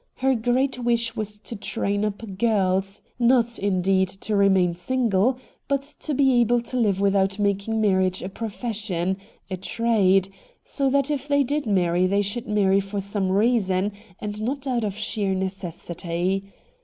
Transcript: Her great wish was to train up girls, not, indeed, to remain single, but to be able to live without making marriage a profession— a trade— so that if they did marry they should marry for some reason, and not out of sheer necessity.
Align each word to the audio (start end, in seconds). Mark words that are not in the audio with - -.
Her 0.15 0.33
great 0.33 0.79
wish 0.79 1.15
was 1.15 1.37
to 1.37 1.55
train 1.55 2.03
up 2.03 2.23
girls, 2.39 3.03
not, 3.19 3.59
indeed, 3.59 4.07
to 4.09 4.35
remain 4.35 4.73
single, 4.73 5.37
but 5.67 5.83
to 5.99 6.15
be 6.15 6.41
able 6.41 6.59
to 6.59 6.75
live 6.77 6.99
without 6.99 7.37
making 7.37 7.79
marriage 7.79 8.23
a 8.23 8.29
profession— 8.29 9.17
a 9.51 9.57
trade— 9.57 10.29
so 10.75 10.89
that 10.89 11.11
if 11.11 11.27
they 11.27 11.43
did 11.43 11.67
marry 11.67 12.07
they 12.07 12.23
should 12.23 12.47
marry 12.47 12.79
for 12.79 12.99
some 12.99 13.31
reason, 13.31 13.91
and 14.19 14.41
not 14.41 14.65
out 14.65 14.83
of 14.83 14.95
sheer 14.95 15.35
necessity. 15.35 16.51